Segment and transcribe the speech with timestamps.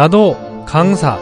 [0.00, 1.18] 나도 강사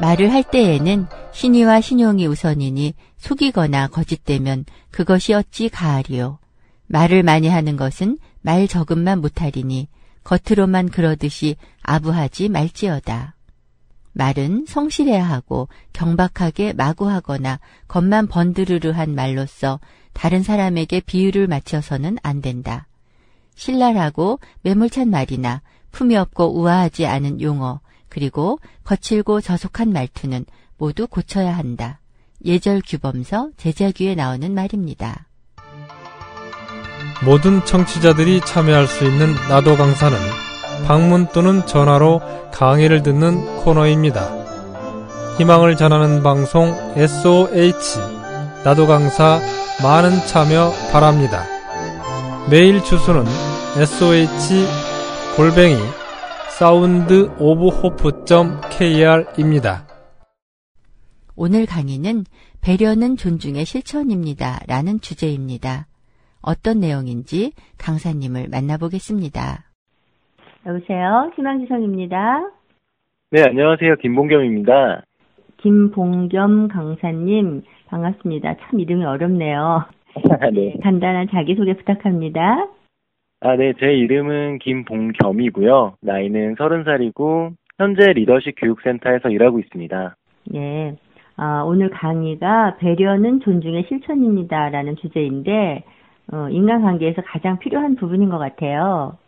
[0.00, 6.38] 말을 할 때에는 신의와 신용이 우선이니 속이거나 거짓되면 그것이 어찌 가하리요.
[6.86, 9.88] 말을 많이 하는 것은 말 적음만 못하리니
[10.22, 13.34] 겉으로만 그러듯이 아부하지 말지어다.
[14.14, 19.80] 말은 성실해야 하고 경박하게 마구하거나 겉만 번드르르한 말로써
[20.12, 22.86] 다른 사람에게 비유를 맞춰서는 안 된다.
[23.56, 30.46] 신랄하고 매몰찬 말이나 품이 없고 우아하지 않은 용어, 그리고 거칠고 저속한 말투는
[30.78, 32.00] 모두 고쳐야 한다.
[32.44, 35.26] 예절 규범서 제자규에 나오는 말입니다.
[37.24, 40.16] 모든 청취자들이 참여할 수 있는 나도 강사는
[40.86, 42.20] 방문 또는 전화로
[42.52, 44.44] 강의를 듣는 코너입니다.
[45.38, 47.98] 희망을 전하는 방송 SOH
[48.64, 49.40] 나도 강사
[49.82, 51.44] 많은 참여 바랍니다.
[52.50, 53.24] 메일 주소는
[53.76, 54.66] SOH
[55.36, 55.76] 골뱅이
[56.50, 58.84] 사운드 오브 호프.kr입니다.
[61.34, 62.24] 오늘 강의는
[62.60, 64.60] 배려는 존중의 실천입니다.
[64.68, 65.88] 라는 주제입니다.
[66.40, 69.63] 어떤 내용인지 강사님을 만나보겠습니다.
[70.66, 71.30] 여보세요.
[71.36, 72.50] 희망지성입니다.
[73.30, 73.96] 네, 안녕하세요.
[73.96, 75.02] 김봉겸입니다.
[75.58, 78.56] 김봉겸 강사님, 반갑습니다.
[78.56, 79.84] 참 이름이 어렵네요.
[80.54, 80.76] 네.
[80.82, 82.68] 간단한 자기소개 부탁합니다.
[83.40, 83.74] 아, 네.
[83.78, 85.96] 제 이름은 김봉겸이고요.
[86.00, 90.16] 나이는 30살이고, 현재 리더십 교육센터에서 일하고 있습니다.
[90.54, 90.96] 예.
[91.36, 94.70] 아, 오늘 강의가 배려는 존중의 실천입니다.
[94.70, 95.84] 라는 주제인데,
[96.32, 99.18] 어, 인간관계에서 가장 필요한 부분인 것 같아요.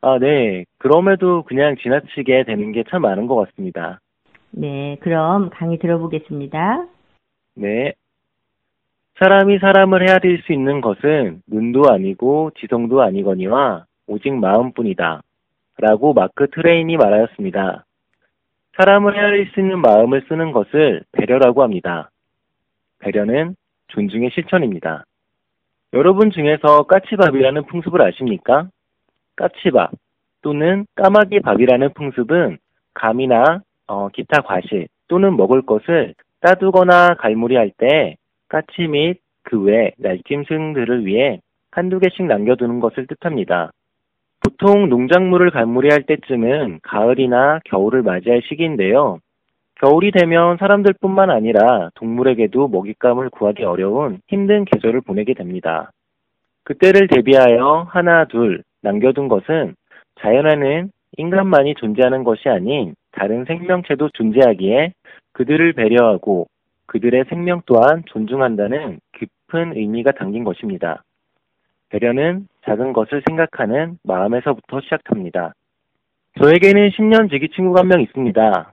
[0.00, 0.64] 아, 네.
[0.78, 4.00] 그럼에도 그냥 지나치게 되는 게 참 많은 것 같습니다.
[4.50, 4.96] 네.
[5.00, 6.86] 그럼 강의 들어보겠습니다.
[7.56, 7.92] 네.
[9.18, 15.22] 사람이 사람을 헤아릴 수 있는 것은 눈도 아니고 지성도 아니거니와 오직 마음뿐이다.
[15.78, 17.84] 라고 마크 트웨인이 말하였습니다.
[18.76, 22.10] 사람을 헤아릴 수 있는 마음을 쓰는 것을 배려라고 합니다.
[23.00, 23.56] 배려는
[23.88, 25.04] 존중의 실천입니다.
[25.94, 28.68] 여러분 중에서 까치밥이라는 풍습을 아십니까?
[29.38, 29.92] 까치밥
[30.42, 32.58] 또는 까마귀 밥이라는 풍습은
[32.94, 38.16] 감이나 어, 기타 과실 또는 먹을 것을 따두거나 갈무리할 때
[38.48, 41.40] 까치 및 그 외 날짐승들을 위해
[41.70, 43.70] 한두 개씩 남겨두는 것을 뜻합니다.
[44.40, 49.18] 보통 농작물을 갈무리할 때쯤은 가을이나 겨울을 맞이할 시기인데요.
[49.80, 55.92] 겨울이 되면 사람들뿐만 아니라 동물에게도 먹잇감을 구하기 어려운 힘든 계절을 보내게 됩니다.
[56.64, 59.74] 그때를 대비하여 하나, 둘 남겨둔 것은
[60.20, 64.92] 자연에는 인간만이 존재하는 것이 아닌 다른 생명체도 존재하기에
[65.32, 66.46] 그들을 배려하고
[66.86, 71.02] 그들의 생명 또한 존중한다는 깊은 의미가 담긴 것입니다.
[71.90, 75.54] 배려는 작은 것을 생각하는 마음에서부터 시작합니다.
[76.40, 78.72] 저에게는 10년 지기 친구가 한 명 있습니다.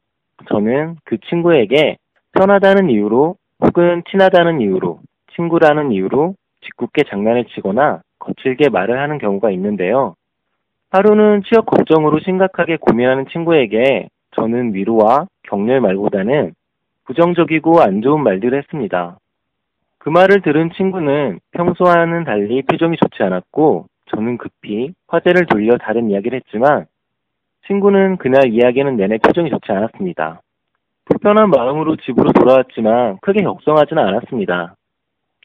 [0.50, 1.98] 저는 그 친구에게
[2.34, 5.00] 편하다는 이유로 혹은 친하다는 이유로
[5.36, 10.16] 친구라는 이유로 짓궂게 장난을 치거나 거칠게 말을 하는 경우가 있는데요.
[10.92, 16.54] 하루는 취업 걱정으로 심각하게 고민하는 친구에게 저는 위로와 격려 말보다는
[17.06, 19.18] 부정적이고 안 좋은 말들을 했습니다.
[20.00, 26.38] 그 말을 들은 친구는 평소와는 달리 표정이 좋지 않았고 저는 급히 화제를 돌려 다른 이야기를
[26.38, 26.86] 했지만
[27.68, 30.42] 친구는 그날 이야기는 내내 표정이 좋지 않았습니다.
[31.06, 34.76] 불편한 마음으로 집으로 돌아왔지만 크게 걱정하지는 않았습니다.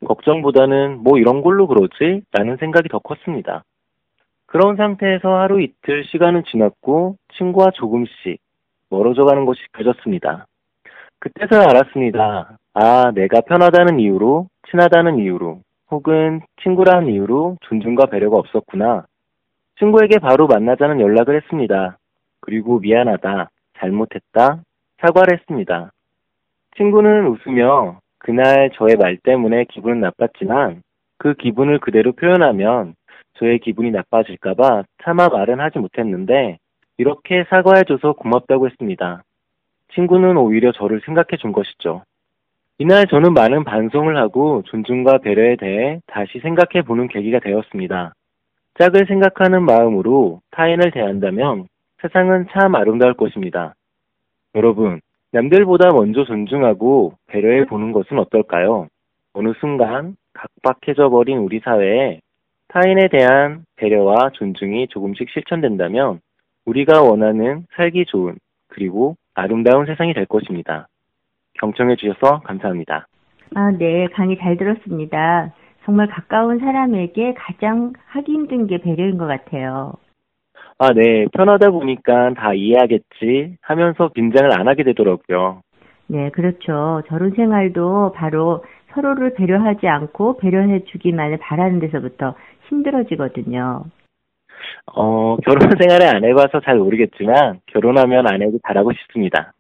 [0.07, 2.23] 걱정보다는 뭐 이런 걸로 그러지?
[2.33, 3.65] 라는 생각이 더 컸습니다.
[4.47, 8.41] 그런 상태에서 하루 이틀 시간은 지났고 친구와 조금씩
[8.89, 10.47] 멀어져 가는 것이 느껴졌습니다.
[11.21, 12.59] 그때서야 알았습니다.
[12.75, 15.61] 아, 내가 편하다는 이유로, 친하다는 이유로,
[15.91, 19.05] 혹은 친구라는 이유로 존중과 배려가 없었구나.
[19.79, 21.99] 친구에게 바로 만나자는 연락을 했습니다.
[22.41, 24.63] 그리고 미안하다, 잘못했다,
[24.99, 25.93] 사과를 했습니다.
[26.77, 30.83] 친구는 웃으며 그날 저의 말 때문에 기분은 나빴지만
[31.19, 32.95] 그 기분을 그대로 표현하면
[33.35, 36.59] 저의 기분이 나빠질까봐 차마 말은 하지 못했는데
[36.99, 39.23] 이렇게 사과해줘서 고맙다고 했습니다.
[39.95, 42.03] 친구는 오히려 저를 생각해 준 것이죠.
[42.79, 48.13] 이날 저는 많은 반성을 하고 존중과 배려에 대해 다시 생각해 보는 계기가 되었습니다.
[48.79, 51.69] 짝을 생각하는 마음으로 타인을 대한다면
[52.01, 53.75] 세상은 참 아름다울 것입니다.
[54.55, 55.01] 여러분,
[55.33, 58.89] 남들보다 먼저 존중하고 배려해 보는 것은 어떨까요?
[59.33, 62.21] 어느 순간 각박해져 버린 우리 사회에
[62.69, 66.21] 타인에 대한 배려와 존중이 조금씩 실천된다면
[66.65, 68.39] 우리가 원하는 살기 좋은
[68.69, 70.89] 그리고 아름다운 세상이 될 것입니다.
[71.61, 73.07] 경청해 주셔서 감사합니다.
[73.55, 74.07] 아, 네.
[74.13, 75.53] 강의 잘 들었습니다.
[75.85, 79.95] 정말 가까운 사람에게 가장 하기 힘든 게 배려인 것 같아요.
[80.83, 81.27] 아, 네.
[81.35, 85.61] 편하다 보니까 다 이해하겠지 하면서 긴장을 안 하게 되더라고요.
[86.07, 87.03] 네, 그렇죠.
[87.07, 92.35] 결혼 생활도 바로 서로를 배려하지 않고 배려해 주기만을 바라는 데서부터
[92.69, 93.85] 힘들어지거든요.
[94.95, 99.53] 어, 결혼 생활을 안 해봐서 잘 모르겠지만 결혼하면 아내에게 잘하고 싶습니다.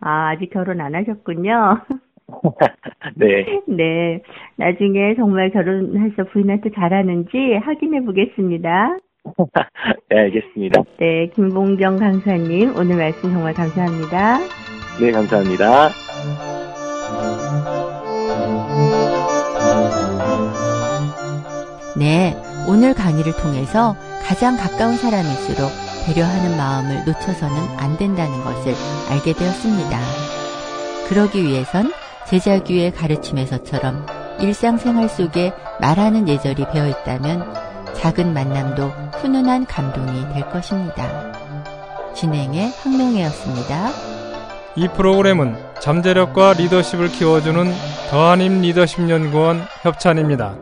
[0.00, 1.78] 아, 아직 결혼 안 하셨군요.
[3.14, 3.60] 네.
[3.68, 4.20] 네.
[4.56, 8.96] 나중에 정말 결혼해서 부인한테 잘하는지 확인해 보겠습니다.
[10.10, 10.82] 네, 알겠습니다.
[10.98, 14.38] 네, 김봉경 강사님, 오늘 말씀 정말 감사합니다.
[15.00, 15.90] 네, 감사합니다.
[21.96, 22.36] 네,
[22.68, 25.70] 오늘 강의를 통해서 가장 가까운 사람일수록
[26.06, 28.74] 배려하는 마음을 놓쳐서는 안 된다는 것을
[29.10, 29.98] 알게 되었습니다.
[31.08, 31.92] 그러기 위해선
[32.26, 34.04] 제자규의 가르침에서처럼
[34.40, 37.65] 일상생활 속에 말하는 예절이 배어 있다면
[37.98, 38.88] 작은 만남도
[39.20, 41.32] 훈훈한 감동이 될 것입니다.
[42.14, 43.90] 진행의 황명혜였습니다.
[44.76, 47.72] 이 프로그램은 잠재력과 리더십을 키워주는
[48.10, 50.54] 더한임 리더십 연구원 협찬입니다.